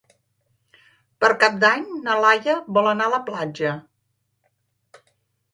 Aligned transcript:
Per 1.25 1.29
Cap 1.43 1.59
d'Any 1.65 1.85
na 2.07 2.15
Laia 2.25 2.57
vol 2.79 2.91
anar 2.93 3.11
a 3.11 3.15
la 3.17 3.23
platja. 3.31 3.77